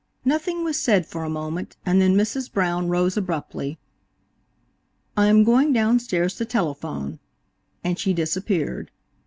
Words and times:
Nothing 0.25 0.63
was 0.63 0.79
said 0.79 1.05
for 1.05 1.23
a 1.23 1.29
moment, 1.29 1.77
and 1.85 2.01
then 2.01 2.15
Mrs. 2.15 2.51
Brown 2.51 2.87
rose 2.89 3.17
abruptly. 3.17 3.77
"I 5.15 5.27
am 5.27 5.43
going 5.43 5.73
down 5.73 5.99
stairs 5.99 6.33
to 6.37 6.45
telephone," 6.45 7.19
and 7.83 7.99
she 7.99 8.11
disappeared. 8.11 8.89